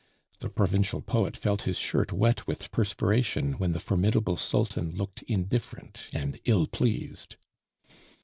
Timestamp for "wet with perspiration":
2.11-3.59